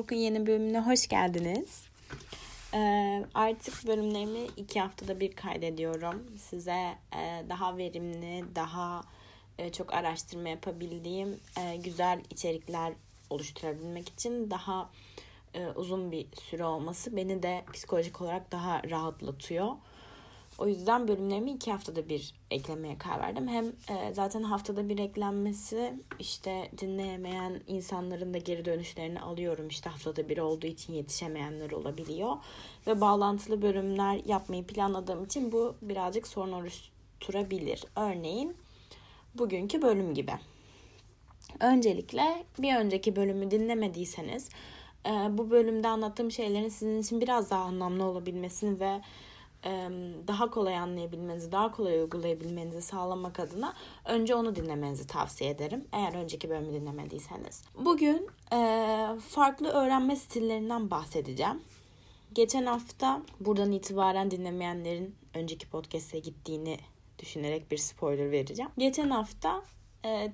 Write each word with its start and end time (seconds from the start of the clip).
Montalk'un 0.00 0.16
yeni 0.16 0.46
bölümüne 0.46 0.80
hoş 0.80 1.08
geldiniz. 1.08 1.82
Ee, 2.74 3.24
artık 3.34 3.86
bölümlerimi 3.86 4.46
iki 4.56 4.80
haftada 4.80 5.20
bir 5.20 5.32
kaydediyorum. 5.32 6.22
Size 6.38 6.94
e, 7.16 7.44
daha 7.48 7.76
verimli, 7.76 8.44
daha 8.54 9.02
e, 9.58 9.72
çok 9.72 9.94
araştırma 9.94 10.48
yapabildiğim 10.48 11.40
e, 11.58 11.76
güzel 11.76 12.20
içerikler 12.30 12.92
oluşturabilmek 13.30 14.08
için 14.08 14.50
daha 14.50 14.90
e, 15.54 15.66
uzun 15.66 16.12
bir 16.12 16.26
süre 16.42 16.64
olması 16.64 17.16
beni 17.16 17.42
de 17.42 17.64
psikolojik 17.72 18.20
olarak 18.20 18.52
daha 18.52 18.82
rahatlatıyor. 18.90 19.68
O 20.60 20.66
yüzden 20.66 21.08
bölümlerimi 21.08 21.50
iki 21.50 21.72
haftada 21.72 22.08
bir 22.08 22.34
eklemeye 22.50 22.98
karar 22.98 23.20
verdim. 23.20 23.48
Hem 23.48 23.66
e, 23.66 24.14
zaten 24.14 24.42
haftada 24.42 24.88
bir 24.88 24.98
eklenmesi 24.98 25.94
işte 26.18 26.70
dinleyemeyen 26.78 27.60
insanların 27.66 28.34
da 28.34 28.38
geri 28.38 28.64
dönüşlerini 28.64 29.20
alıyorum. 29.20 29.68
İşte 29.68 29.90
haftada 29.90 30.28
bir 30.28 30.38
olduğu 30.38 30.66
için 30.66 30.92
yetişemeyenler 30.92 31.70
olabiliyor. 31.70 32.36
Ve 32.86 33.00
bağlantılı 33.00 33.62
bölümler 33.62 34.20
yapmayı 34.26 34.66
planladığım 34.66 35.24
için 35.24 35.52
bu 35.52 35.74
birazcık 35.82 36.26
sorun 36.26 36.52
oluşturabilir. 36.52 37.84
Örneğin 37.96 38.56
bugünkü 39.34 39.82
bölüm 39.82 40.14
gibi. 40.14 40.32
Öncelikle 41.60 42.44
bir 42.58 42.76
önceki 42.76 43.16
bölümü 43.16 43.50
dinlemediyseniz 43.50 44.48
e, 45.06 45.10
bu 45.10 45.50
bölümde 45.50 45.88
anlattığım 45.88 46.30
şeylerin 46.30 46.68
sizin 46.68 47.02
için 47.02 47.20
biraz 47.20 47.50
daha 47.50 47.62
anlamlı 47.62 48.04
olabilmesini 48.04 48.80
ve 48.80 49.00
daha 50.28 50.50
kolay 50.50 50.76
anlayabilmenizi, 50.76 51.52
daha 51.52 51.72
kolay 51.72 52.00
uygulayabilmenizi 52.00 52.82
sağlamak 52.82 53.40
adına 53.40 53.74
önce 54.04 54.34
onu 54.34 54.56
dinlemenizi 54.56 55.06
tavsiye 55.06 55.50
ederim. 55.50 55.84
Eğer 55.92 56.14
önceki 56.14 56.50
bölümü 56.50 56.72
dinlemediyseniz. 56.72 57.62
Bugün 57.84 58.28
farklı 59.28 59.68
öğrenme 59.68 60.16
stillerinden 60.16 60.90
bahsedeceğim. 60.90 61.62
Geçen 62.32 62.66
hafta 62.66 63.22
buradan 63.40 63.72
itibaren 63.72 64.30
dinlemeyenlerin 64.30 65.14
önceki 65.34 65.68
podcast'e 65.68 66.18
gittiğini 66.18 66.78
düşünerek 67.18 67.70
bir 67.70 67.76
spoiler 67.76 68.30
vereceğim. 68.30 68.70
Geçen 68.78 69.10
hafta 69.10 69.62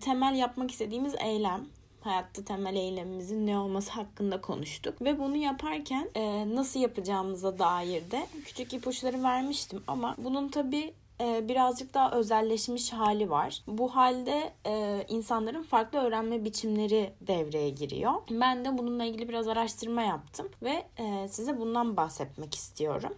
temel 0.00 0.34
yapmak 0.36 0.70
istediğimiz 0.70 1.14
eylem 1.20 1.66
hayatta 2.06 2.44
temel 2.44 2.76
eylemimizin 2.76 3.46
ne 3.46 3.58
olması 3.58 3.90
hakkında 3.90 4.40
konuştuk. 4.40 5.02
Ve 5.02 5.18
bunu 5.18 5.36
yaparken 5.36 6.10
e, 6.14 6.54
nasıl 6.54 6.80
yapacağımıza 6.80 7.58
dair 7.58 8.10
de 8.10 8.26
küçük 8.44 8.72
ipuçları 8.72 9.22
vermiştim. 9.22 9.82
Ama 9.86 10.14
bunun 10.18 10.48
tabii 10.48 10.94
e, 11.20 11.48
birazcık 11.48 11.94
daha 11.94 12.10
özelleşmiş 12.10 12.92
hali 12.92 13.30
var. 13.30 13.62
Bu 13.66 13.96
halde 13.96 14.52
e, 14.66 15.04
insanların 15.08 15.62
farklı 15.62 15.98
öğrenme 15.98 16.44
biçimleri 16.44 17.12
devreye 17.20 17.70
giriyor. 17.70 18.12
Ben 18.30 18.64
de 18.64 18.78
bununla 18.78 19.04
ilgili 19.04 19.28
biraz 19.28 19.48
araştırma 19.48 20.02
yaptım 20.02 20.48
ve 20.62 20.86
e, 20.98 21.28
size 21.28 21.60
bundan 21.60 21.96
bahsetmek 21.96 22.54
istiyorum. 22.54 23.14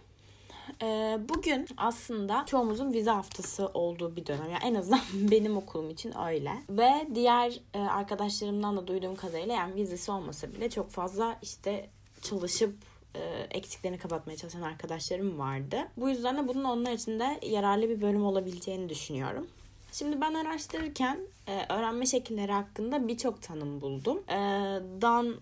Ee, 0.81 1.19
bugün 1.29 1.67
aslında 1.77 2.43
çoğumuzun 2.45 2.93
vize 2.93 3.11
haftası 3.11 3.67
olduğu 3.67 4.15
bir 4.15 4.25
dönem. 4.25 4.49
Yani 4.51 4.63
en 4.63 4.75
azından 4.75 5.01
benim 5.13 5.57
okulum 5.57 5.89
için 5.89 6.13
öyle. 6.27 6.51
Ve 6.69 7.07
diğer 7.15 7.59
e, 7.73 7.79
arkadaşlarımdan 7.79 8.77
da 8.77 8.87
duyduğum 8.87 9.15
kadarıyla 9.15 9.53
yani 9.53 9.75
vizesi 9.75 10.11
olmasa 10.11 10.51
bile 10.53 10.69
çok 10.69 10.89
fazla 10.89 11.35
işte 11.41 11.89
çalışıp 12.21 12.75
e, 13.15 13.19
eksiklerini 13.51 13.97
kapatmaya 13.97 14.37
çalışan 14.37 14.61
arkadaşlarım 14.61 15.39
vardı. 15.39 15.77
Bu 15.97 16.09
yüzden 16.09 16.37
de 16.37 16.47
bunun 16.47 16.63
onlar 16.63 16.91
için 16.91 17.19
de 17.19 17.39
yararlı 17.45 17.89
bir 17.89 18.01
bölüm 18.01 18.25
olabileceğini 18.25 18.89
düşünüyorum. 18.89 19.47
Şimdi 19.91 20.21
ben 20.21 20.33
araştırırken 20.33 21.19
e, 21.47 21.73
öğrenme 21.73 22.05
şekilleri 22.05 22.51
hakkında 22.51 23.07
birçok 23.07 23.41
tanım 23.41 23.81
buldum. 23.81 24.23
E, 24.29 24.35
Dan 25.01 25.35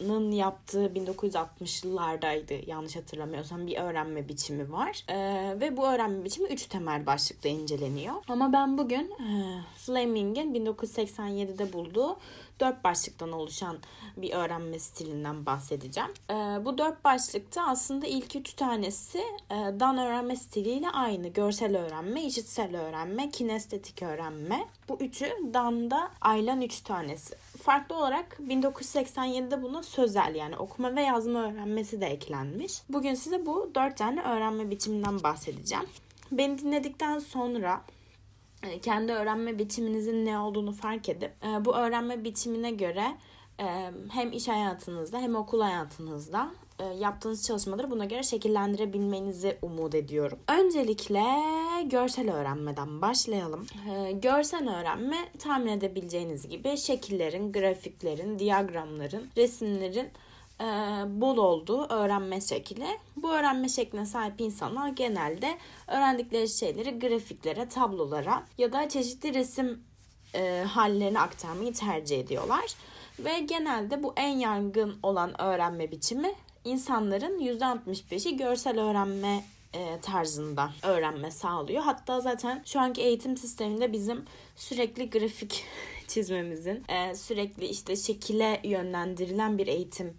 Nın 0.00 0.30
yaptığı 0.32 0.86
1960'lılardaydı 0.86 2.70
yanlış 2.70 2.96
hatırlamıyorsam 2.96 3.66
bir 3.66 3.76
öğrenme 3.76 4.28
biçimi 4.28 4.72
var. 4.72 5.04
Ee, 5.08 5.60
ve 5.60 5.76
bu 5.76 5.86
öğrenme 5.86 6.24
biçimi 6.24 6.48
üç 6.48 6.66
temel 6.66 7.06
başlıkta 7.06 7.48
inceleniyor. 7.48 8.14
Ama 8.28 8.52
ben 8.52 8.78
bugün 8.78 9.10
e, 9.10 9.62
Fleming'in 9.76 10.54
1987'de 10.54 11.72
bulduğu 11.72 12.16
dört 12.60 12.84
başlıktan 12.84 13.32
oluşan 13.32 13.78
bir 14.16 14.32
öğrenme 14.32 14.78
stilinden 14.78 15.46
bahsedeceğim. 15.46 16.10
E, 16.30 16.34
bu 16.34 16.78
dört 16.78 17.04
başlıkta 17.04 17.66
aslında 17.66 18.06
ilk 18.06 18.36
üç 18.36 18.52
tanesi 18.52 19.18
e, 19.50 19.54
Dan 19.80 19.98
öğrenme 19.98 20.36
stiliyle 20.36 20.90
aynı. 20.90 21.28
Görsel 21.28 21.76
öğrenme, 21.76 22.22
işitsel 22.22 22.80
öğrenme, 22.80 23.30
kinestetik 23.30 24.02
öğrenme. 24.02 24.68
Bu 24.88 24.96
üçü 25.00 25.32
Dan'da 25.54 26.10
ayrılan 26.20 26.60
üç 26.60 26.80
tanesi. 26.80 27.34
Farklı 27.66 27.96
olarak 27.96 28.38
1987'de 28.48 29.62
buna 29.62 29.82
sözel 29.82 30.34
yani 30.34 30.56
okuma 30.56 30.96
ve 30.96 31.02
yazma 31.02 31.42
öğrenmesi 31.42 32.00
de 32.00 32.06
eklenmiş. 32.06 32.82
Bugün 32.88 33.14
size 33.14 33.46
bu 33.46 33.70
dört 33.74 33.96
tane 33.96 34.22
öğrenme 34.22 34.70
biçiminden 34.70 35.22
bahsedeceğim. 35.22 35.84
Beni 36.32 36.58
dinledikten 36.58 37.18
sonra 37.18 37.82
e, 38.62 38.80
kendi 38.80 39.12
öğrenme 39.12 39.58
biçiminizin 39.58 40.26
ne 40.26 40.38
olduğunu 40.38 40.72
fark 40.72 41.08
edip 41.08 41.32
e, 41.44 41.64
bu 41.64 41.76
öğrenme 41.76 42.24
biçimine 42.24 42.70
göre 42.70 43.16
e, 43.60 43.90
hem 44.10 44.32
iş 44.32 44.48
hayatınızda 44.48 45.18
hem 45.18 45.34
okul 45.34 45.60
hayatınızda 45.60 46.50
yaptığınız 46.98 47.46
çalışmaları 47.46 47.90
buna 47.90 48.04
göre 48.04 48.22
şekillendirebilmenizi 48.22 49.58
umut 49.62 49.94
ediyorum. 49.94 50.38
Öncelikle 50.48 51.24
görsel 51.84 52.32
öğrenmeden 52.32 53.02
başlayalım. 53.02 53.66
Görsel 54.12 54.70
öğrenme 54.78 55.16
tahmin 55.38 55.72
edebileceğiniz 55.72 56.48
gibi 56.48 56.76
şekillerin, 56.76 57.52
grafiklerin, 57.52 58.38
diyagramların, 58.38 59.28
resimlerin 59.36 60.08
e, 60.60 60.64
bol 61.20 61.36
olduğu 61.36 61.86
öğrenme 61.88 62.40
şekli. 62.40 62.86
Bu 63.16 63.32
öğrenme 63.32 63.68
şekline 63.68 64.06
sahip 64.06 64.40
insanlar 64.40 64.88
genelde 64.88 65.58
öğrendikleri 65.88 66.48
şeyleri 66.48 66.98
grafiklere, 66.98 67.68
tablolara 67.68 68.44
ya 68.58 68.72
da 68.72 68.88
çeşitli 68.88 69.34
resim 69.34 69.82
e, 70.34 70.64
hallerine 70.68 71.20
aktarmayı 71.20 71.72
tercih 71.72 72.20
ediyorlar. 72.20 72.74
Ve 73.18 73.38
genelde 73.38 74.02
bu 74.02 74.12
en 74.16 74.36
yaygın 74.36 74.98
olan 75.02 75.40
öğrenme 75.40 75.90
biçimi 75.90 76.34
insanların 76.66 77.40
%65'i 77.40 78.36
görsel 78.36 78.80
öğrenme 78.80 79.44
e, 79.74 80.00
tarzında 80.00 80.70
öğrenme 80.82 81.30
sağlıyor. 81.30 81.82
Hatta 81.82 82.20
zaten 82.20 82.62
şu 82.66 82.80
anki 82.80 83.02
eğitim 83.02 83.36
sisteminde 83.36 83.92
bizim 83.92 84.24
sürekli 84.56 85.10
grafik 85.10 85.64
çizmemizin, 86.08 86.84
e, 86.88 87.14
sürekli 87.14 87.66
işte 87.66 87.96
şekile 87.96 88.60
yönlendirilen 88.64 89.58
bir 89.58 89.66
eğitim 89.66 90.16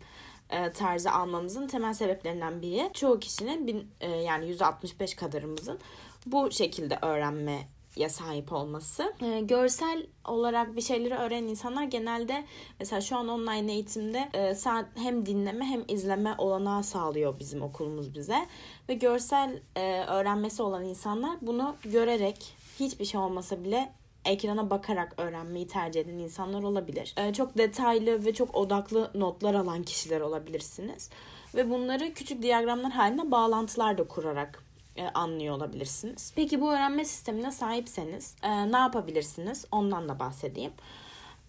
e, 0.49 0.71
tarzı 0.71 1.11
almamızın 1.11 1.67
temel 1.67 1.93
sebeplerinden 1.93 2.61
biri 2.61 2.89
çoğu 2.93 3.19
kişinin 3.19 3.67
bin, 3.67 3.87
yani 4.25 4.45
%65 4.45 5.15
kadarımızın 5.15 5.79
bu 6.25 6.51
şekilde 6.51 6.99
öğrenme 7.01 7.67
ya 7.97 8.09
sahip 8.09 8.53
olması. 8.53 9.13
E, 9.21 9.39
görsel 9.39 10.07
olarak 10.25 10.75
bir 10.75 10.81
şeyleri 10.81 11.15
öğrenen 11.15 11.47
insanlar 11.47 11.83
genelde 11.83 12.45
mesela 12.79 13.01
şu 13.01 13.17
an 13.17 13.27
online 13.27 13.73
eğitimde 13.73 14.29
e, 14.33 14.55
hem 14.95 15.25
dinleme 15.25 15.65
hem 15.65 15.83
izleme 15.87 16.35
olanağı 16.37 16.83
sağlıyor 16.83 17.39
bizim 17.39 17.61
okulumuz 17.61 18.15
bize. 18.15 18.45
Ve 18.89 18.93
görsel 18.93 19.59
e, 19.75 20.03
öğrenmesi 20.03 20.63
olan 20.63 20.83
insanlar 20.83 21.37
bunu 21.41 21.75
görerek 21.83 22.55
hiçbir 22.79 23.05
şey 23.05 23.19
olmasa 23.19 23.63
bile 23.63 23.93
ekrana 24.25 24.69
bakarak 24.69 25.13
öğrenmeyi 25.17 25.67
tercih 25.67 26.01
eden 26.01 26.17
insanlar 26.17 26.63
olabilir. 26.63 27.13
Ee, 27.17 27.33
çok 27.33 27.57
detaylı 27.57 28.25
ve 28.25 28.33
çok 28.33 28.55
odaklı 28.55 29.11
notlar 29.15 29.53
alan 29.53 29.83
kişiler 29.83 30.21
olabilirsiniz. 30.21 31.09
Ve 31.55 31.69
bunları 31.69 32.13
küçük 32.13 32.41
diyagramlar 32.41 32.91
halinde 32.91 33.31
bağlantılar 33.31 33.97
da 33.97 34.07
kurarak 34.07 34.63
e, 34.97 35.09
anlıyor 35.13 35.55
olabilirsiniz. 35.55 36.33
Peki 36.35 36.61
bu 36.61 36.73
öğrenme 36.73 37.05
sistemine 37.05 37.51
sahipseniz 37.51 38.35
e, 38.43 38.71
ne 38.71 38.77
yapabilirsiniz? 38.77 39.65
Ondan 39.71 40.09
da 40.09 40.19
bahsedeyim. 40.19 40.71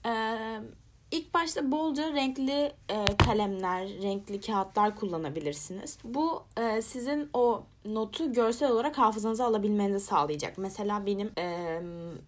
E, 0.07 0.37
İlk 1.11 1.35
başta 1.35 1.71
bolca 1.71 2.13
renkli 2.13 2.73
kalemler, 3.25 3.89
renkli 4.03 4.41
kağıtlar 4.41 4.97
kullanabilirsiniz. 4.97 5.99
Bu 6.05 6.43
sizin 6.83 7.31
o 7.33 7.63
notu 7.85 8.33
görsel 8.33 8.71
olarak 8.71 8.99
hafızanıza 8.99 9.47
alabilmenizi 9.47 10.07
sağlayacak. 10.07 10.59
Mesela 10.59 11.07
benim 11.07 11.33
e, 11.39 11.81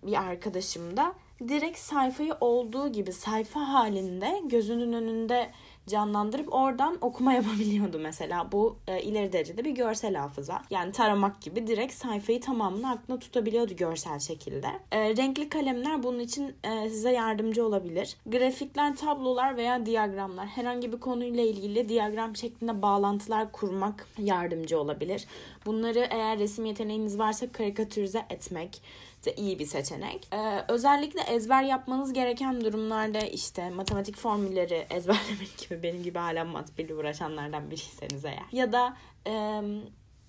bir 0.02 0.22
arkadaşım 0.22 0.96
da 0.96 1.14
direkt 1.48 1.78
sayfayı 1.78 2.34
olduğu 2.40 2.92
gibi 2.92 3.12
sayfa 3.12 3.60
halinde 3.60 4.40
gözünün 4.44 4.92
önünde 4.92 5.50
canlandırıp 5.86 6.54
oradan 6.54 6.98
okuma 7.00 7.32
yapabiliyordu 7.40 7.98
mesela. 7.98 8.52
Bu 8.52 8.76
e, 8.86 9.02
ileri 9.02 9.32
derecede 9.32 9.64
bir 9.64 9.70
görsel 9.70 10.14
hafıza. 10.14 10.62
Yani 10.70 10.92
taramak 10.92 11.42
gibi 11.42 11.66
direkt 11.66 11.94
sayfayı 11.94 12.40
tamamını 12.40 12.90
aklına 12.90 13.18
tutabiliyordu 13.18 13.76
görsel 13.76 14.18
şekilde. 14.18 14.68
E, 14.92 15.16
renkli 15.16 15.48
kalemler 15.48 16.02
bunun 16.02 16.18
için 16.18 16.54
e, 16.64 16.90
size 16.90 17.12
yardımcı 17.12 17.66
olabilir. 17.66 18.16
Grafikler, 18.26 18.96
tablolar 18.96 19.56
veya 19.56 19.86
diyagramlar 19.86 20.46
herhangi 20.46 20.92
bir 20.92 21.00
konuyla 21.00 21.42
ilgili 21.42 21.88
diyagram 21.88 22.36
şeklinde 22.36 22.82
bağlantılar 22.82 23.52
kurmak 23.52 24.08
yardımcı 24.18 24.80
olabilir. 24.80 25.26
Bunları 25.66 26.06
eğer 26.10 26.38
resim 26.38 26.64
yeteneğiniz 26.64 27.18
varsa 27.18 27.52
karikatürize 27.52 28.26
etmek 28.30 28.82
de 29.24 29.34
iyi 29.34 29.58
bir 29.58 29.66
seçenek. 29.66 30.28
Ee, 30.32 30.64
özellikle 30.68 31.20
ezber 31.20 31.62
yapmanız 31.62 32.12
gereken 32.12 32.64
durumlarda 32.64 33.20
işte 33.20 33.70
matematik 33.70 34.16
formülleri 34.16 34.74
ezberlemek 34.90 35.58
gibi 35.58 35.82
benim 35.82 36.02
gibi 36.02 36.18
hala 36.18 36.44
matematikle 36.44 36.94
uğraşanlardan 36.94 37.70
biriyseniz 37.70 38.24
eğer. 38.24 38.46
Ya 38.52 38.72
da 38.72 38.96
e, 39.26 39.62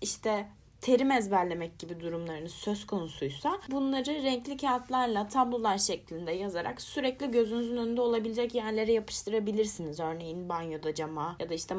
işte 0.01 0.47
terim 0.81 1.11
ezberlemek 1.11 1.79
gibi 1.79 1.99
durumlarınız 1.99 2.51
söz 2.51 2.85
konusuysa 2.85 3.59
bunları 3.71 4.23
renkli 4.23 4.57
kağıtlarla 4.57 5.27
tablolar 5.27 5.77
şeklinde 5.77 6.31
yazarak 6.31 6.81
sürekli 6.81 7.31
gözünüzün 7.31 7.77
önünde 7.77 8.01
olabilecek 8.01 8.55
yerlere 8.55 8.91
yapıştırabilirsiniz. 8.91 9.99
Örneğin 9.99 10.49
banyoda 10.49 10.95
cama 10.95 11.35
ya 11.39 11.49
da 11.49 11.53
işte 11.53 11.75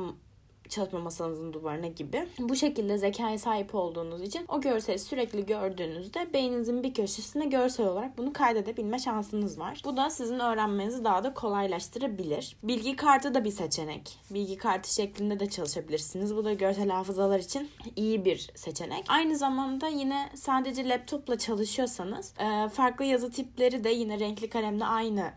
çalışma 0.72 0.98
masanızın 0.98 1.52
duvarına 1.52 1.86
gibi. 1.86 2.28
Bu 2.38 2.56
şekilde 2.56 2.98
zekaya 2.98 3.38
sahip 3.38 3.74
olduğunuz 3.74 4.22
için 4.22 4.44
o 4.48 4.60
görseli 4.60 4.98
sürekli 4.98 5.46
gördüğünüzde 5.46 6.32
beyninizin 6.32 6.82
bir 6.82 6.94
köşesine 6.94 7.46
görsel 7.46 7.86
olarak 7.86 8.18
bunu 8.18 8.32
kaydedebilme 8.32 8.98
şansınız 8.98 9.58
var. 9.58 9.82
Bu 9.84 9.96
da 9.96 10.10
sizin 10.10 10.38
öğrenmenizi 10.38 11.04
daha 11.04 11.24
da 11.24 11.34
kolaylaştırabilir. 11.34 12.56
Bilgi 12.62 12.96
kartı 12.96 13.34
da 13.34 13.44
bir 13.44 13.50
seçenek. 13.50 14.18
Bilgi 14.30 14.56
kartı 14.56 14.94
şeklinde 14.94 15.40
de 15.40 15.50
çalışabilirsiniz. 15.50 16.36
Bu 16.36 16.44
da 16.44 16.52
görsel 16.52 16.90
hafızalar 16.90 17.38
için 17.38 17.70
iyi 17.96 18.24
bir 18.24 18.50
seçenek. 18.54 19.04
Aynı 19.08 19.36
zamanda 19.36 19.88
yine 19.88 20.30
sadece 20.34 20.88
laptopla 20.88 21.38
çalışıyorsanız 21.38 22.34
e, 22.38 22.68
farklı 22.68 23.04
yazı 23.04 23.30
tipleri 23.30 23.84
de 23.84 23.90
yine 23.90 24.20
renkli 24.20 24.48
kalemle 24.48 24.84
aynı 24.84 25.32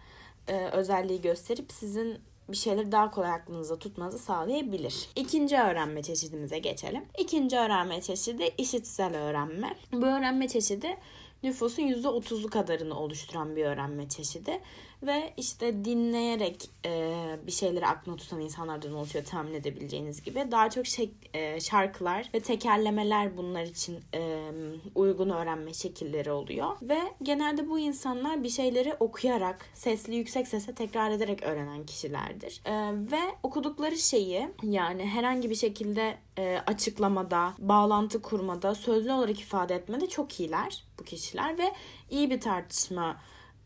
e, 0.48 0.66
özelliği 0.66 1.22
gösterip 1.22 1.72
sizin 1.72 2.18
bir 2.50 2.57
şeyleri 2.57 2.92
daha 2.92 3.12
kolay 3.12 3.31
aklınıza 3.31 3.80
tutmanızı 3.80 4.18
sağlayabilir. 4.18 5.09
İkinci 5.15 5.57
öğrenme 5.57 6.03
çeşidimize 6.03 6.59
geçelim. 6.59 7.06
İkinci 7.18 7.57
öğrenme 7.57 8.01
çeşidi 8.01 8.51
işitsel 8.57 9.15
öğrenme. 9.15 9.75
Bu 9.92 10.06
öğrenme 10.06 10.47
çeşidi 10.47 10.97
nüfusun 11.44 11.83
%30'u 11.83 12.50
kadarını 12.50 13.00
oluşturan 13.00 13.56
bir 13.56 13.65
öğrenme 13.65 14.09
çeşidi 14.09 14.62
ve 15.03 15.33
işte 15.38 15.86
dinleyerek 15.86 16.69
e, 16.86 17.12
bir 17.47 17.51
şeyleri 17.51 17.88
aklına 17.88 18.15
tutan 18.15 18.39
insanlardan 18.39 18.94
oluşuyor 18.94 19.25
tahmin 19.25 19.53
edebileceğiniz 19.53 20.24
gibi. 20.24 20.47
Daha 20.51 20.69
çok 20.69 20.88
şey, 20.88 21.12
e, 21.33 21.59
şarkılar 21.59 22.30
ve 22.33 22.39
tekerlemeler 22.39 23.38
bunlar 23.38 23.63
için 23.63 24.00
e, 24.13 24.51
uygun 24.95 25.30
öğrenme 25.30 25.74
şekilleri 25.74 26.31
oluyor. 26.31 26.77
Ve 26.81 27.00
genelde 27.24 27.69
bu 27.69 27.80
insanlar 27.80 28.44
bir 28.44 28.50
şeyleri 28.50 28.94
okuyarak, 29.00 29.65
sesli 29.74 30.15
yüksek 30.15 30.47
sese 30.47 30.75
tekrar 30.75 31.12
ederek 31.12 31.44
öğrenen 31.44 31.86
kişilerdir. 31.86 32.62
E, 32.65 32.74
ve 33.12 33.21
okudukları 33.44 33.97
şeyi 33.97 34.50
yani 34.63 35.06
herhangi 35.06 35.50
bir 35.50 35.56
şekilde 35.56 36.18
e, 36.38 36.57
açıklamada, 36.68 37.53
bağlantı 37.57 38.21
kurmada, 38.21 38.75
sözlü 38.75 39.12
olarak 39.12 39.39
ifade 39.39 39.75
etmede 39.75 40.07
çok 40.07 40.39
iyiler 40.39 40.83
bu 41.00 41.03
kişiler 41.03 41.57
ve 41.57 41.71
iyi 42.09 42.30
bir 42.30 42.42
tartışma 42.42 43.18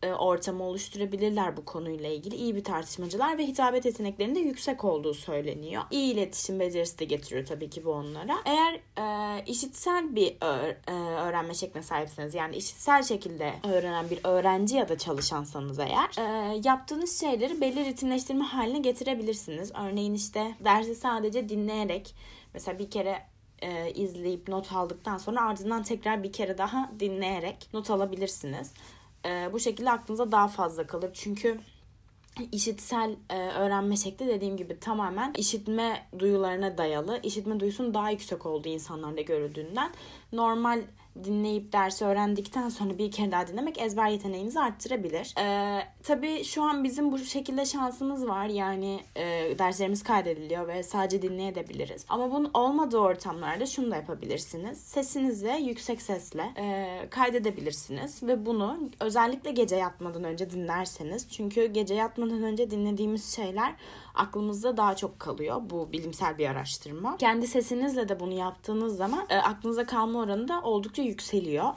ortamı 0.06 0.64
oluşturabilirler 0.64 1.56
bu 1.56 1.64
konuyla 1.64 2.08
ilgili. 2.08 2.34
İyi 2.34 2.56
bir 2.56 2.64
tartışmacılar 2.64 3.38
ve 3.38 3.46
hitabet 3.46 3.84
yeteneklerinde 3.84 4.40
yüksek 4.40 4.84
olduğu 4.84 5.14
söyleniyor. 5.14 5.82
İyi 5.90 6.14
iletişim 6.14 6.60
becerisi 6.60 6.98
de 6.98 7.04
getiriyor 7.04 7.46
tabii 7.46 7.70
ki 7.70 7.84
bu 7.84 7.90
onlara. 7.90 8.36
Eğer 8.44 8.80
e, 8.98 9.44
işitsel 9.46 10.16
bir 10.16 10.36
e, 10.42 10.92
öğrenme 11.20 11.54
şekline 11.54 11.82
sahipseniz 11.82 12.34
yani 12.34 12.56
işitsel 12.56 13.02
şekilde 13.02 13.54
öğrenen 13.64 14.10
bir 14.10 14.20
öğrenci 14.24 14.76
ya 14.76 14.88
da 14.88 14.98
çalışansanız 14.98 15.78
eğer 15.78 16.10
e, 16.18 16.60
yaptığınız 16.64 17.20
şeyleri 17.20 17.60
belli 17.60 17.84
ritimleştirme 17.84 18.44
haline 18.44 18.78
getirebilirsiniz. 18.78 19.72
Örneğin 19.82 20.14
işte 20.14 20.54
dersi 20.64 20.94
sadece 20.94 21.48
dinleyerek 21.48 22.14
mesela 22.54 22.78
bir 22.78 22.90
kere 22.90 23.26
e, 23.62 23.90
izleyip 23.90 24.48
not 24.48 24.72
aldıktan 24.72 25.18
sonra 25.18 25.48
ardından 25.48 25.82
tekrar 25.82 26.22
bir 26.22 26.32
kere 26.32 26.58
daha 26.58 26.90
dinleyerek 27.00 27.68
not 27.72 27.90
alabilirsiniz 27.90 28.72
e, 29.26 29.52
bu 29.52 29.60
şekilde 29.60 29.90
aklınıza 29.90 30.32
daha 30.32 30.48
fazla 30.48 30.86
kalır. 30.86 31.10
Çünkü 31.14 31.60
işitsel 32.52 33.16
e, 33.30 33.36
öğrenme 33.36 33.96
şekli 33.96 34.26
dediğim 34.26 34.56
gibi 34.56 34.80
tamamen 34.80 35.32
işitme 35.38 36.06
duyularına 36.18 36.78
dayalı. 36.78 37.20
İşitme 37.22 37.60
duyusunun 37.60 37.94
daha 37.94 38.10
yüksek 38.10 38.46
olduğu 38.46 38.68
insanlarda 38.68 39.20
görüldüğünden 39.20 39.90
normal 40.32 40.82
dinleyip 41.24 41.72
dersi 41.72 42.04
öğrendikten 42.04 42.68
sonra 42.68 42.98
bir 42.98 43.10
kere 43.10 43.32
daha 43.32 43.46
dinlemek 43.46 43.78
ezber 43.78 44.08
yeteneğinizi 44.08 44.60
arttırabilir. 44.60 45.34
Ee, 45.38 45.82
tabii 46.02 46.44
şu 46.44 46.62
an 46.62 46.84
bizim 46.84 47.12
bu 47.12 47.18
şekilde 47.18 47.66
şansımız 47.66 48.28
var. 48.28 48.46
Yani 48.46 49.00
e, 49.16 49.58
derslerimiz 49.58 50.02
kaydediliyor 50.02 50.68
ve 50.68 50.82
sadece 50.82 51.22
dinleyebiliriz. 51.22 52.06
Ama 52.08 52.30
bunun 52.30 52.50
olmadığı 52.54 52.98
ortamlarda 52.98 53.66
şunu 53.66 53.90
da 53.90 53.96
yapabilirsiniz. 53.96 54.80
Sesinizi 54.80 55.58
yüksek 55.62 56.02
sesle 56.02 56.52
e, 56.56 57.06
kaydedebilirsiniz 57.10 58.22
ve 58.22 58.46
bunu 58.46 58.78
özellikle 59.00 59.50
gece 59.50 59.76
yatmadan 59.76 60.24
önce 60.24 60.50
dinlerseniz. 60.50 61.28
Çünkü 61.30 61.66
gece 61.66 61.94
yatmadan 61.94 62.42
önce 62.42 62.70
dinlediğimiz 62.70 63.36
şeyler 63.36 63.74
aklımızda 64.14 64.76
daha 64.76 64.96
çok 64.96 65.20
kalıyor. 65.20 65.60
Bu 65.62 65.92
bilimsel 65.92 66.38
bir 66.38 66.48
araştırma. 66.48 67.16
Kendi 67.16 67.46
sesinizle 67.46 68.08
de 68.08 68.20
bunu 68.20 68.32
yaptığınız 68.32 68.96
zaman 68.96 69.26
e, 69.30 69.36
aklınıza 69.36 69.86
kalma 69.86 70.18
oranı 70.18 70.48
da 70.48 70.62
oldukça 70.62 71.02
yükseliyor. 71.02 71.68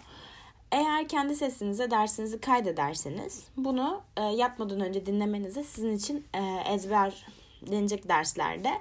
Eğer 0.72 1.08
kendi 1.08 1.36
sesinize 1.36 1.92
dersinizi 1.92 2.42
kaydederseniz 2.42 3.48
bunu 3.58 4.02
e, 4.18 4.22
yatmadan 4.22 4.80
önce 4.80 5.06
dinlemenize 5.06 5.64
sizin 5.64 5.98
için 5.98 6.26
e, 6.34 6.74
ezberlenecek 6.74 8.10
derslerde 8.10 8.72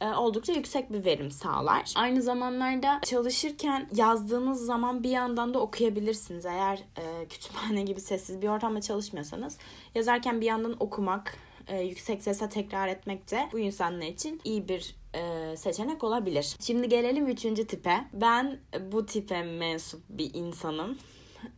e, 0.00 0.08
oldukça 0.08 0.52
yüksek 0.52 0.92
bir 0.92 1.04
verim 1.04 1.30
sağlar. 1.30 1.92
Aynı 1.96 2.22
zamanlarda 2.22 3.00
çalışırken 3.04 3.88
yazdığınız 3.94 4.66
zaman 4.66 5.02
bir 5.02 5.10
yandan 5.10 5.54
da 5.54 5.58
okuyabilirsiniz. 5.58 6.46
Eğer 6.46 6.76
e, 6.76 7.26
kütüphane 7.28 7.82
gibi 7.82 8.00
sessiz 8.00 8.42
bir 8.42 8.48
ortamda 8.48 8.80
çalışmıyorsanız 8.80 9.58
yazarken 9.94 10.40
bir 10.40 10.46
yandan 10.46 10.76
okumak 10.80 11.36
e, 11.68 11.80
yüksek 11.80 12.22
sesle 12.22 12.48
tekrar 12.48 12.88
etmek 12.88 13.30
de 13.30 13.48
bu 13.52 13.58
insanlar 13.58 14.06
için 14.06 14.40
iyi 14.44 14.68
bir 14.68 14.96
e, 15.14 15.56
seçenek 15.56 16.04
olabilir. 16.04 16.56
Şimdi 16.60 16.88
gelelim 16.88 17.26
üçüncü 17.26 17.66
tipe. 17.66 18.04
Ben 18.12 18.58
bu 18.92 19.06
tipe 19.06 19.42
mensup 19.42 20.02
bir 20.08 20.34
insanım. 20.34 20.98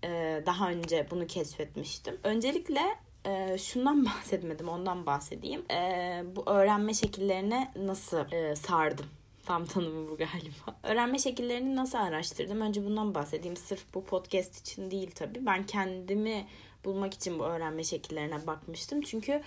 E, 0.04 0.42
daha 0.46 0.70
önce 0.70 1.06
bunu 1.10 1.26
keşfetmiştim. 1.26 2.16
Öncelikle 2.22 2.80
e, 3.24 3.58
şundan 3.58 4.06
bahsetmedim 4.18 4.68
ondan 4.68 5.06
bahsedeyim. 5.06 5.72
E, 5.72 6.22
bu 6.36 6.50
öğrenme 6.50 6.94
şekillerine 6.94 7.72
nasıl 7.76 8.32
e, 8.32 8.56
sardım 8.56 9.06
tam 9.48 9.64
tanımı 9.64 10.10
bu 10.10 10.16
galiba. 10.16 10.78
Öğrenme 10.82 11.18
şekillerini 11.18 11.76
nasıl 11.76 11.98
araştırdım? 11.98 12.60
Önce 12.60 12.84
bundan 12.84 13.14
bahsedeyim. 13.14 13.56
Sırf 13.56 13.94
bu 13.94 14.04
podcast 14.04 14.60
için 14.60 14.90
değil 14.90 15.10
tabii. 15.14 15.46
Ben 15.46 15.66
kendimi 15.66 16.46
bulmak 16.84 17.14
için 17.14 17.38
bu 17.38 17.44
öğrenme 17.44 17.84
şekillerine 17.84 18.46
bakmıştım. 18.46 19.00
Çünkü 19.00 19.42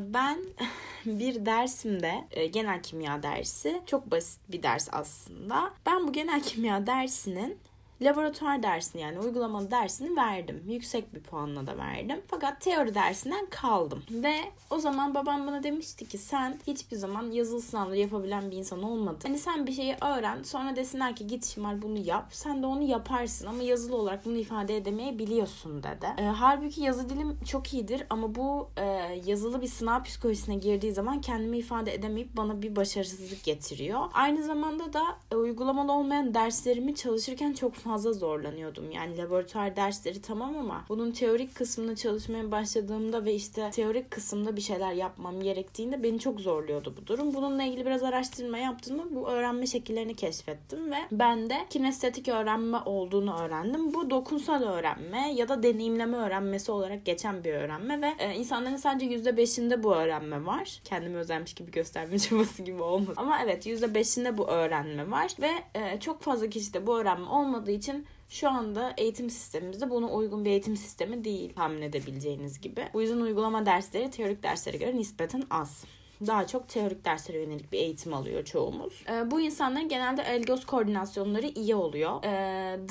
ben 0.00 0.38
bir 1.06 1.46
dersimde 1.46 2.24
e, 2.30 2.46
genel 2.46 2.82
kimya 2.82 3.22
dersi 3.22 3.82
çok 3.86 4.10
basit 4.10 4.40
bir 4.48 4.62
ders 4.62 4.88
aslında. 4.92 5.70
Ben 5.86 6.08
bu 6.08 6.12
genel 6.12 6.42
kimya 6.42 6.86
dersinin 6.86 7.58
laboratuvar 8.00 8.62
dersini 8.62 9.02
yani 9.02 9.18
uygulamalı 9.18 9.70
dersini 9.70 10.16
verdim. 10.16 10.62
Yüksek 10.66 11.14
bir 11.14 11.20
puanla 11.20 11.66
da 11.66 11.78
verdim. 11.78 12.20
Fakat 12.26 12.60
teori 12.60 12.94
dersinden 12.94 13.46
kaldım. 13.50 14.02
Ve 14.10 14.34
o 14.70 14.78
zaman 14.78 15.14
babam 15.14 15.46
bana 15.46 15.62
demişti 15.62 16.08
ki 16.08 16.18
sen 16.18 16.58
hiçbir 16.66 16.96
zaman 16.96 17.30
yazılı 17.30 17.60
sınavları 17.60 17.98
yapabilen 17.98 18.50
bir 18.50 18.56
insan 18.56 18.82
olmadın. 18.82 19.18
Hani 19.22 19.38
sen 19.38 19.66
bir 19.66 19.72
şeyi 19.72 19.96
öğren 20.00 20.42
sonra 20.42 20.76
desinler 20.76 21.16
ki 21.16 21.26
git 21.26 21.44
Şimal 21.44 21.82
bunu 21.82 21.98
yap. 21.98 22.26
Sen 22.30 22.62
de 22.62 22.66
onu 22.66 22.82
yaparsın 22.82 23.46
ama 23.46 23.62
yazılı 23.62 23.96
olarak 23.96 24.24
bunu 24.24 24.36
ifade 24.36 24.76
edemeyebiliyorsun 24.76 25.82
dedi. 25.82 26.06
E, 26.18 26.24
halbuki 26.24 26.82
yazı 26.82 27.08
dilim 27.08 27.38
çok 27.44 27.74
iyidir 27.74 28.06
ama 28.10 28.34
bu 28.34 28.68
e, 28.76 28.84
yazılı 29.26 29.62
bir 29.62 29.66
sınav 29.66 30.02
psikolojisine 30.02 30.54
girdiği 30.54 30.92
zaman 30.92 31.20
kendimi 31.20 31.58
ifade 31.58 31.94
edemeyip 31.94 32.36
bana 32.36 32.62
bir 32.62 32.76
başarısızlık 32.76 33.44
getiriyor. 33.44 34.00
Aynı 34.14 34.42
zamanda 34.44 34.92
da 34.92 35.02
e, 35.32 35.36
uygulamalı 35.36 35.92
olmayan 35.92 36.34
derslerimi 36.34 36.94
çalışırken 36.94 37.52
çok 37.52 37.83
fazla 37.84 38.12
zorlanıyordum. 38.12 38.90
Yani 38.90 39.18
laboratuvar 39.18 39.76
dersleri 39.76 40.22
tamam 40.22 40.56
ama 40.58 40.84
bunun 40.88 41.10
teorik 41.10 41.54
kısmını 41.54 41.96
çalışmaya 41.96 42.50
başladığımda 42.50 43.24
ve 43.24 43.34
işte 43.34 43.70
teorik 43.70 44.10
kısımda 44.10 44.56
bir 44.56 44.60
şeyler 44.60 44.92
yapmam 44.92 45.42
gerektiğinde 45.42 46.02
beni 46.02 46.18
çok 46.18 46.40
zorluyordu 46.40 46.94
bu 47.02 47.06
durum. 47.06 47.34
Bununla 47.34 47.62
ilgili 47.62 47.86
biraz 47.86 48.02
araştırma 48.02 48.58
yaptığımda 48.58 49.14
bu 49.14 49.28
öğrenme 49.28 49.66
şekillerini 49.66 50.14
keşfettim 50.14 50.92
ve 50.92 50.96
ben 51.12 51.50
de 51.50 51.56
kinestetik 51.70 52.28
öğrenme 52.28 52.78
olduğunu 52.84 53.40
öğrendim. 53.40 53.94
Bu 53.94 54.10
dokunsal 54.10 54.62
öğrenme 54.62 55.32
ya 55.34 55.48
da 55.48 55.62
deneyimleme 55.62 56.16
öğrenmesi 56.16 56.72
olarak 56.72 57.04
geçen 57.04 57.44
bir 57.44 57.54
öğrenme 57.54 58.02
ve 58.02 58.14
e, 58.18 58.34
insanların 58.34 58.76
sadece 58.76 59.06
%5'inde 59.06 59.82
bu 59.82 59.94
öğrenme 59.94 60.46
var. 60.46 60.80
Kendimi 60.84 61.16
özenmiş 61.16 61.54
gibi 61.54 61.70
gösterme 61.70 62.18
çabası 62.24 62.62
gibi 62.62 62.82
olmadı. 62.82 63.12
Ama 63.16 63.38
evet 63.44 63.66
%5'inde 63.66 64.38
bu 64.38 64.48
öğrenme 64.48 65.10
var 65.10 65.30
ve 65.40 65.50
e, 65.74 66.00
çok 66.00 66.22
fazla 66.22 66.48
kişide 66.48 66.86
bu 66.86 66.98
öğrenme 66.98 67.28
olmadığı 67.28 67.70
için 67.74 68.06
şu 68.28 68.50
anda 68.50 68.94
eğitim 68.96 69.30
sistemimizde 69.30 69.90
buna 69.90 70.06
uygun 70.06 70.44
bir 70.44 70.50
eğitim 70.50 70.76
sistemi 70.76 71.24
değil 71.24 71.54
tahmin 71.54 71.82
edebileceğiniz 71.82 72.60
gibi. 72.60 72.88
Bu 72.94 73.02
yüzden 73.02 73.20
uygulama 73.20 73.66
dersleri 73.66 74.10
teorik 74.10 74.42
derslere 74.42 74.76
göre 74.76 74.96
nispeten 74.96 75.42
az. 75.50 75.84
Daha 76.26 76.46
çok 76.46 76.68
teorik 76.68 77.04
derslere 77.04 77.40
yönelik 77.40 77.72
bir 77.72 77.78
eğitim 77.78 78.14
alıyor 78.14 78.44
çoğumuz. 78.44 79.04
E, 79.10 79.30
bu 79.30 79.40
insanların 79.40 79.88
genelde 79.88 80.22
el 80.22 80.42
göz 80.42 80.66
koordinasyonları 80.66 81.46
iyi 81.46 81.74
oluyor. 81.74 82.24
E, 82.24 82.30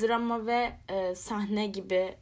drama 0.02 0.46
ve 0.46 0.72
e, 0.88 1.14
sahne 1.14 1.66
gibi 1.66 2.14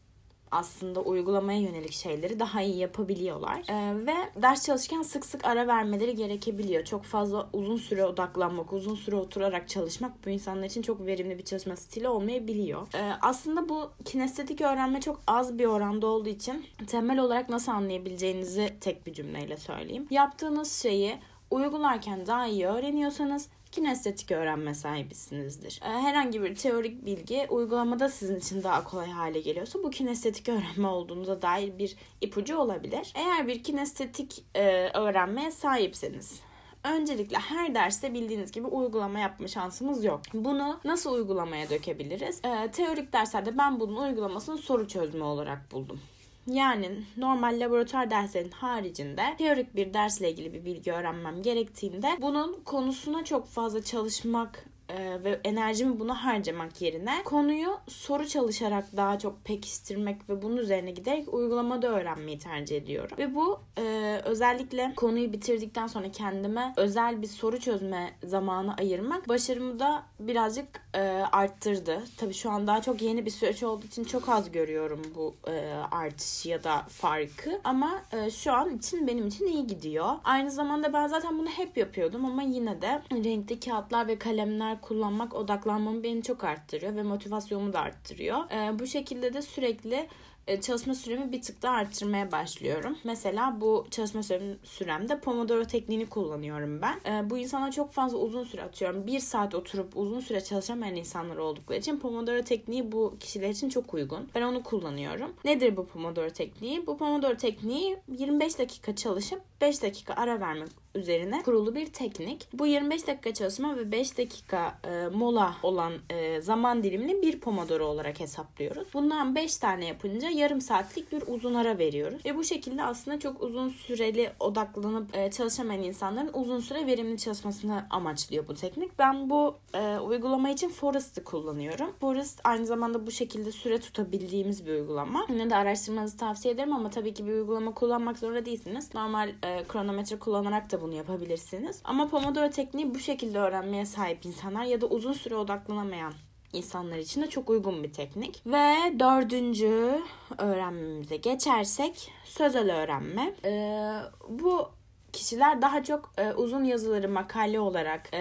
aslında 0.53 1.01
uygulamaya 1.01 1.61
yönelik 1.61 1.93
şeyleri 1.93 2.41
daha 2.41 2.63
iyi 2.63 2.77
yapabiliyorlar. 2.77 3.63
Ee, 3.69 4.07
ve 4.07 4.43
ders 4.43 4.67
çalışırken 4.67 5.03
sık 5.03 5.27
sık 5.27 5.45
ara 5.45 5.67
vermeleri 5.67 6.17
gerekebiliyor. 6.17 6.85
Çok 6.85 7.05
fazla 7.05 7.49
uzun 7.53 7.77
süre 7.77 8.05
odaklanmak, 8.05 8.73
uzun 8.73 8.95
süre 8.95 9.17
oturarak 9.17 9.69
çalışmak 9.69 10.27
bu 10.27 10.31
insanlar 10.31 10.65
için 10.65 10.83
çok 10.83 11.07
verimli 11.07 11.39
bir 11.39 11.45
çalışma 11.45 11.77
stili 11.77 12.09
olmayabiliyor. 12.09 12.87
Ee, 12.95 13.13
aslında 13.21 13.69
bu 13.69 13.91
kinestetik 14.05 14.61
öğrenme 14.61 15.01
çok 15.01 15.21
az 15.27 15.59
bir 15.59 15.67
oranda 15.67 16.07
olduğu 16.07 16.29
için 16.29 16.67
temel 16.87 17.19
olarak 17.19 17.49
nasıl 17.49 17.73
anlayabileceğinizi 17.73 18.75
tek 18.81 19.07
bir 19.07 19.13
cümleyle 19.13 19.57
söyleyeyim. 19.57 20.07
Yaptığınız 20.11 20.73
şeyi 20.73 21.19
uygularken 21.51 22.27
daha 22.27 22.47
iyi 22.47 22.67
öğreniyorsanız 22.67 23.49
kinestetik 23.73 24.31
öğrenme 24.31 24.75
sahibisinizdir. 24.75 25.81
Ee, 25.85 25.89
herhangi 25.89 26.43
bir 26.43 26.55
teorik 26.55 27.05
bilgi 27.05 27.47
uygulamada 27.51 28.09
sizin 28.09 28.37
için 28.37 28.63
daha 28.63 28.85
kolay 28.85 29.11
hale 29.11 29.41
geliyorsa 29.41 29.83
bu 29.83 29.91
kinestetik 29.91 30.49
öğrenme 30.49 30.89
olduğunuza 30.89 31.43
dair 31.43 31.79
bir 31.79 31.97
ipucu 32.21 32.57
olabilir. 32.57 33.13
Eğer 33.15 33.47
bir 33.47 33.63
kinestetik 33.63 34.45
e, 34.55 34.91
öğrenmeye 34.95 35.51
sahipseniz 35.51 36.41
öncelikle 36.85 37.39
her 37.39 37.75
derste 37.75 38.15
bildiğiniz 38.15 38.53
gibi 38.53 38.67
uygulama 38.67 39.19
yapma 39.19 39.49
şansımız 39.49 40.05
yok. 40.05 40.21
Bunu 40.35 40.81
nasıl 40.85 41.13
uygulamaya 41.13 41.71
dökebiliriz? 41.71 42.41
Ee, 42.45 42.71
teorik 42.71 43.13
derslerde 43.13 43.59
ben 43.59 43.81
bunun 43.81 43.97
uygulamasını 43.97 44.59
soru 44.59 44.89
çözme 44.89 45.25
olarak 45.25 45.73
buldum. 45.73 46.01
Yani 46.47 46.91
normal 47.17 47.61
laboratuvar 47.61 48.11
derslerin 48.11 48.51
haricinde 48.51 49.23
teorik 49.39 49.77
bir 49.77 49.95
dersle 49.95 50.31
ilgili 50.31 50.53
bir 50.53 50.65
bilgi 50.65 50.93
öğrenmem 50.93 51.43
gerektiğinde 51.43 52.17
bunun 52.21 52.63
konusuna 52.65 53.25
çok 53.25 53.49
fazla 53.49 53.85
çalışmak 53.85 54.65
e, 54.93 55.25
ve 55.25 55.41
enerjimi 55.45 56.01
buna 56.01 56.25
harcamak 56.25 56.83
yerine 56.83 57.23
konuyu 57.25 57.79
soru 57.89 58.29
çalışarak 58.29 58.85
daha 58.97 59.19
çok 59.19 59.45
pekiştirmek 59.45 60.31
ve 60.31 60.43
bunun 60.43 60.57
üzerine 60.57 60.91
giderek 60.91 61.35
uygulamada 61.35 61.89
öğrenmeyi 61.89 62.39
tercih 62.39 62.77
ediyorum. 62.77 63.17
Ve 63.19 63.35
bu 63.35 63.61
e, 63.79 64.21
özellikle 64.25 64.93
konuyu 64.97 65.33
bitirdikten 65.33 65.87
sonra 65.87 66.11
kendime 66.11 66.75
özel 66.77 67.23
bir 67.23 67.27
soru 67.27 67.61
çözme 67.61 68.11
zamanı 68.25 68.75
ayırmak 68.75 69.29
başarımı 69.29 69.79
da 69.79 70.03
birazcık 70.21 70.69
e, 70.95 71.01
arttırdı. 71.33 72.03
Tabii 72.17 72.35
şu 72.35 72.51
an 72.51 72.67
daha 72.67 72.83
çok 72.83 73.03
yeni 73.03 73.27
bir 73.27 73.31
süreç 73.31 73.63
olduğu 73.63 73.87
için 73.87 74.05
çok 74.05 74.29
az 74.29 74.53
görüyorum 74.53 75.03
bu 75.15 75.35
e, 75.51 75.75
artışı 75.91 76.49
ya 76.49 76.65
da 76.65 76.83
farkı. 76.89 77.61
Ama 77.65 78.03
e, 78.13 78.31
şu 78.31 78.53
an 78.53 78.77
için 78.77 79.07
benim 79.07 79.27
için 79.27 79.47
iyi 79.47 79.67
gidiyor. 79.67 80.09
Aynı 80.25 80.51
zamanda 80.51 80.93
ben 80.93 81.07
zaten 81.07 81.39
bunu 81.39 81.49
hep 81.49 81.77
yapıyordum 81.77 82.25
ama 82.25 82.43
yine 82.43 82.83
de 82.83 83.03
renkli 83.13 83.61
kağıtlar 83.61 84.07
ve 84.07 84.19
kalemler 84.19 84.81
kullanmak 84.83 85.35
odaklanmamı 85.35 86.03
beni 86.03 86.23
çok 86.23 86.45
arttırıyor 86.45 86.97
ve 86.97 87.03
motivasyonumu 87.03 87.73
da 87.73 87.81
arttırıyor. 87.81 88.51
E, 88.51 88.79
bu 88.79 88.87
şekilde 88.87 89.35
de 89.35 89.43
sürekli 89.43 90.09
e, 90.47 90.61
çalışma 90.61 90.95
süremi 90.95 91.33
bir 91.33 91.43
tık 91.43 91.63
daha 91.63 91.77
arttırmaya 91.77 92.33
başlıyorum. 92.33 92.99
Mesela 93.05 93.61
bu 93.61 93.87
çalışma 93.91 94.23
süremde 94.63 95.21
Pomodoro 95.21 95.65
tekniğini 95.65 96.07
kullanıyorum 96.07 96.83
ben. 96.83 97.01
E, 97.13 97.31
bu 97.31 97.39
insana 97.39 97.71
çok 97.71 97.93
fazla 97.93 98.19
uzun 98.19 98.45
süre 98.45 98.63
atıyorum. 98.63 99.07
Bir 99.07 99.21
saat 99.21 99.55
oturup 99.55 99.97
uzun 99.97 100.21
süre 100.21 100.41
çalışamayan 100.41 100.97
insanlar 100.97 101.37
oldukları 101.37 101.79
için 101.79 101.99
Pomodoro 101.99 102.43
tekniği 102.43 102.93
bu 102.93 103.17
kişiler 103.21 103.49
için 103.49 103.69
çok 103.69 103.95
uygun. 103.95 104.29
Ben 104.35 104.43
onu 104.43 104.63
kullanıyorum. 104.63 105.35
Nedir 105.45 105.77
bu 105.77 105.87
Pomodoro 105.87 106.31
tekniği? 106.31 106.87
Bu 106.87 106.99
Pomodoro 106.99 107.37
tekniği 107.37 107.99
25 108.09 108.59
dakika 108.59 108.97
çalışıp 108.97 109.43
5 109.61 109.83
dakika 109.83 110.15
ara 110.15 110.41
vermek 110.41 110.82
üzerine 110.95 111.43
kurulu 111.43 111.75
bir 111.75 111.87
teknik. 111.87 112.49
Bu 112.53 112.67
25 112.67 113.07
dakika 113.07 113.35
çalışma 113.35 113.77
ve 113.77 113.93
5 113.93 114.19
dakika 114.19 114.79
e, 114.85 115.09
mola 115.17 115.57
olan 115.63 115.93
e, 116.11 116.41
zaman 116.41 116.83
dilimini 116.83 117.23
bir 117.23 117.41
pomodoro 117.41 117.85
olarak 117.85 118.21
hesaplıyoruz. 118.21 118.89
Bundan 118.95 119.35
5 119.35 119.57
tane 119.57 119.87
yapınca 119.87 120.31
yarım 120.31 120.61
saatlik 120.61 121.13
bir 121.13 121.23
uzun 121.27 121.55
ara 121.55 121.79
veriyoruz. 121.79 122.25
Ve 122.25 122.37
bu 122.37 122.45
şekilde 122.45 122.83
aslında 122.83 123.19
çok 123.19 123.43
uzun 123.43 123.69
süreli 123.69 124.33
odaklanıp 124.41 125.17
e, 125.17 125.31
çalışamayan 125.31 125.83
insanların 125.83 126.31
uzun 126.33 126.61
süre 126.61 126.87
verimli 126.87 127.19
çalışmasını 127.19 127.87
amaçlıyor 127.91 128.49
bu 128.49 128.55
teknik. 128.55 128.99
Ben 128.99 129.31
bu 129.31 129.57
e, 129.75 129.99
uygulama 129.99 130.51
için 130.51 130.69
Forest'ı 130.69 131.25
kullanıyorum. 131.25 131.93
Forest 132.01 132.41
aynı 132.45 132.67
zamanda 132.67 133.07
bu 133.07 133.11
şekilde 133.11 133.53
süre 133.53 133.81
tutabildiğimiz 133.81 134.67
bir 134.67 134.71
uygulama. 134.71 135.27
Yine 135.29 135.51
de 135.51 135.57
araştırmanızı 135.57 136.17
tavsiye 136.17 136.55
ederim 136.55 136.73
ama 136.73 136.91
tabii 136.91 137.15
ki 137.15 137.27
bir 137.27 137.33
uygulama 137.33 137.75
kullanmak 137.75 138.19
zorunda 138.19 138.45
değilsiniz. 138.45 138.95
Normal 138.95 139.29
e, 139.43 139.65
kronometre 139.69 140.19
kullanarak 140.19 140.73
da 140.73 140.82
bunu 140.83 140.95
yapabilirsiniz. 140.95 141.81
Ama 141.85 142.09
Pomodoro 142.09 142.51
tekniği 142.51 142.95
bu 142.95 142.99
şekilde 142.99 143.39
öğrenmeye 143.39 143.87
sahip 143.87 144.27
insanlar 144.27 144.65
ya 144.65 144.81
da 144.81 144.87
uzun 144.87 145.13
süre 145.13 145.37
odaklanamayan 145.37 146.13
insanlar 146.53 146.97
için 146.97 147.23
de 147.23 147.27
çok 147.27 147.51
uygun 147.51 147.83
bir 147.83 147.93
teknik. 147.93 148.43
Ve 148.47 148.75
dördüncü 148.99 150.01
öğrenmemize 150.39 151.17
geçersek 151.17 152.13
sözel 152.25 152.83
öğrenme. 152.83 153.35
Ee, 153.45 153.93
bu 154.29 154.69
kişiler 155.13 155.63
daha 155.63 155.85
çok 155.85 156.13
e, 156.19 156.33
uzun 156.33 156.65
yazıları 156.65 157.09
makale 157.09 157.61
olarak, 157.61 158.09
e, 158.13 158.21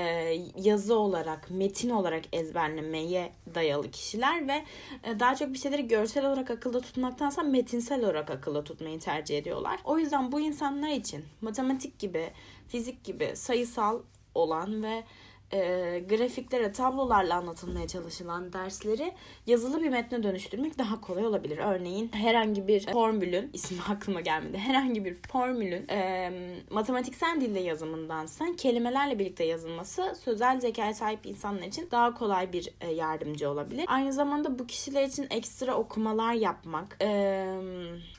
yazı 0.58 1.00
olarak, 1.00 1.52
metin 1.52 1.90
olarak 1.90 2.24
ezberlemeye 2.34 3.32
dayalı 3.56 3.92
kişiler 3.92 4.48
ve 4.48 4.64
e, 5.04 5.20
daha 5.20 5.36
çok 5.36 5.54
bir 5.54 5.58
şeyleri 5.58 5.88
görsel 5.88 6.26
olarak 6.26 6.52
akılda 6.52 6.82
tutmaktansa 6.82 7.44
metinsel 7.44 8.04
olarak 8.04 8.32
akılda 8.32 8.64
tutmayı 8.64 9.00
tercih 9.00 9.38
ediyorlar. 9.38 9.80
O 9.86 9.98
yüzden 9.98 10.32
bu 10.32 10.40
insanlar 10.40 10.90
için 10.90 11.26
matematik 11.42 12.00
gibi, 12.00 12.30
fizik 12.72 13.04
gibi 13.04 13.36
sayısal 13.36 14.02
olan 14.36 14.84
ve 14.84 15.04
e, 15.54 16.00
grafiklere, 16.10 16.72
tablolarla 16.72 17.36
anlatılmaya 17.36 17.88
çalışılan 17.88 18.54
dersleri 18.54 19.12
yazılı 19.48 19.82
bir 19.84 19.90
metne 19.90 20.24
dönüştürmek 20.24 20.78
daha 20.78 21.02
kolay 21.02 21.26
olabilir. 21.26 21.58
Örneğin 21.58 22.10
herhangi 22.14 22.68
bir 22.68 22.92
formülün, 22.94 23.50
ismi 23.54 23.78
aklıma 23.90 24.22
gelmedi, 24.22 24.58
herhangi 24.58 25.06
bir 25.06 25.16
formülün 25.16 25.88
e, 25.90 26.32
matematiksel 26.70 27.42
dilde 27.42 27.60
yazımındansa 27.60 28.46
kelimelerle 28.58 29.20
birlikte 29.20 29.44
yazılması 29.44 30.16
sözel 30.24 30.60
zekaya 30.60 30.94
sahip 30.94 31.26
insanlar 31.26 31.68
için 31.68 31.88
daha 31.92 32.14
kolay 32.14 32.54
bir 32.54 32.70
e, 32.82 32.92
yardımcı 32.92 33.50
olabilir. 33.50 33.86
Aynı 33.88 34.14
zamanda 34.14 34.60
bu 34.60 34.68
kişiler 34.68 35.04
için 35.04 35.28
ekstra 35.30 35.76
okumalar 35.76 36.34
yapmak 36.34 36.98
e, 37.02 37.08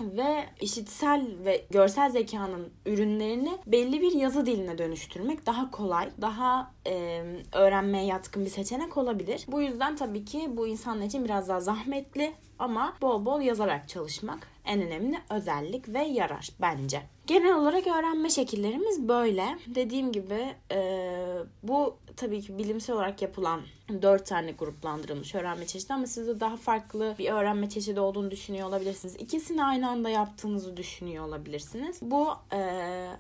ve 0.01 0.45
işitsel 0.61 1.27
ve 1.45 1.65
görsel 1.71 2.11
zekanın 2.11 2.73
ürünlerini 2.87 3.59
belli 3.67 4.01
bir 4.01 4.13
yazı 4.13 4.47
diline 4.47 4.79
dönüştürmek 4.79 5.47
daha 5.47 5.71
kolay, 5.71 6.11
daha 6.21 6.73
e, 6.87 7.22
öğrenmeye 7.53 8.05
yatkın 8.05 8.45
bir 8.45 8.51
seçenek 8.51 8.97
olabilir. 8.97 9.45
Bu 9.49 9.63
yüzden 9.63 9.97
tabii 9.97 10.25
ki 10.25 10.51
bu 10.57 10.67
insanlar 10.67 11.07
için 11.07 11.25
biraz 11.25 11.49
daha 11.49 11.61
zahmetli 11.61 12.33
ama 12.59 12.97
bol 13.03 13.27
bol 13.27 13.41
yazarak 13.41 13.89
çalışmak 13.89 14.49
en 14.65 14.83
önemli 14.83 15.19
özellik 15.31 15.89
ve 15.89 16.03
yarar 16.03 16.49
bence. 16.61 17.03
Genel 17.27 17.55
olarak 17.55 17.87
öğrenme 17.87 18.31
şekillerimiz 18.31 19.09
böyle. 19.09 19.59
Dediğim 19.67 20.13
gibi 20.13 20.55
e, 20.73 21.09
bu 21.63 21.97
tabii 22.17 22.41
ki 22.41 22.59
bilimsel 22.59 22.97
olarak 22.97 23.23
yapılan 23.23 23.61
dört 24.03 24.27
tane 24.27 24.53
gruplandırılmış 24.53 25.35
öğrenme 25.35 25.67
çeşidi 25.67 25.95
ama 25.95 26.07
siz 26.07 26.27
de 26.27 26.41
daha 26.41 26.57
farklı 26.57 27.15
bir 27.19 27.31
öğrenme 27.31 27.69
çeşidi 27.69 28.01
olduğunu 28.01 28.31
düşünüyor 28.31 28.69
olabilirsiniz. 28.69 29.17
İkisini 29.19 29.65
aynı 29.65 29.91
anda 29.91 30.09
yaptığınızı 30.11 30.77
düşünüyor 30.77 31.25
olabilirsiniz. 31.25 31.99
Bu 32.03 32.29
e, 32.53 32.61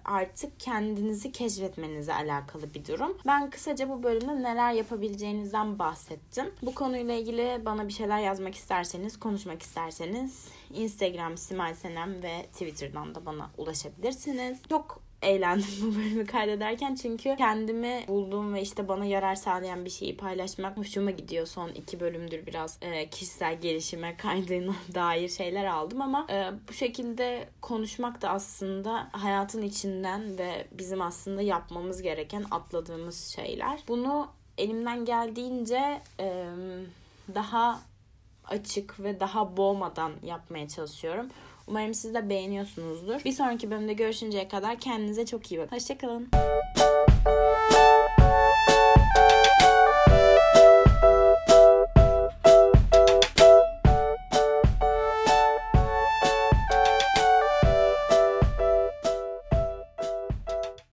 artık 0.04 0.60
kendinizi 0.60 1.32
keşfetmenize 1.32 2.14
alakalı 2.14 2.74
bir 2.74 2.86
durum. 2.86 3.18
Ben 3.26 3.50
kısaca 3.50 3.88
bu 3.88 4.02
bölümde 4.02 4.42
neler 4.42 4.72
yapabileceğinizden 4.72 5.78
bahsettim. 5.78 6.54
Bu 6.62 6.74
konuyla 6.74 7.14
ilgili 7.14 7.62
bana 7.64 7.88
bir 7.88 7.92
şeyler 7.92 8.20
yazmak 8.20 8.54
isterseniz, 8.54 9.20
konuşmak 9.20 9.62
isterseniz 9.62 10.48
Instagram 10.74 11.36
Simay 11.36 11.74
Senem 11.74 12.22
ve 12.22 12.42
Twitter'dan 12.52 13.14
da 13.14 13.26
bana 13.26 13.50
ulaşabilirsiniz. 13.58 14.58
Çok 14.68 15.02
eğlendim 15.22 15.66
bu 15.82 15.96
bölümü 15.96 16.26
kaydederken 16.26 16.94
çünkü 16.94 17.36
kendimi 17.38 18.04
bulduğum 18.08 18.54
ve 18.54 18.62
işte 18.62 18.88
bana 18.88 19.04
yarar 19.04 19.34
sağlayan 19.34 19.84
bir 19.84 19.90
şeyi 19.90 20.16
paylaşmak 20.16 20.76
hoşuma 20.76 21.10
gidiyor. 21.10 21.46
Son 21.46 21.68
iki 21.68 22.00
bölümdür 22.00 22.46
biraz 22.46 22.78
e, 22.82 23.10
kişisel 23.10 23.60
gelişime 23.60 24.16
kaydığına 24.16 24.74
dair 24.94 25.28
şeyler 25.28 25.64
aldım 25.64 26.02
ama 26.02 26.26
e, 26.30 26.50
bu 26.68 26.72
şekilde 26.72 27.48
konuşmak 27.60 28.22
da 28.22 28.30
aslında 28.30 29.08
hayatın 29.12 29.62
içinden 29.62 30.38
ve 30.38 30.66
bizim 30.72 31.02
aslında 31.02 31.42
yapmamız 31.42 32.02
gereken 32.02 32.44
atladığımız 32.50 33.26
şeyler. 33.26 33.80
Bunu 33.88 34.28
elimden 34.58 35.04
geldiğince 35.04 36.00
e, 36.20 36.46
daha 37.34 37.80
açık 38.44 39.00
ve 39.00 39.20
daha 39.20 39.56
boğmadan 39.56 40.12
yapmaya 40.22 40.68
çalışıyorum. 40.68 41.28
Umarım 41.72 41.94
siz 41.94 42.14
de 42.14 42.28
beğeniyorsunuzdur. 42.28 43.24
Bir 43.24 43.32
sonraki 43.32 43.70
bölümde 43.70 43.92
görüşünceye 43.92 44.48
kadar 44.48 44.78
kendinize 44.78 45.26
çok 45.26 45.52
iyi 45.52 45.60
bakın. 45.60 45.76
Hoşçakalın. 45.76 46.28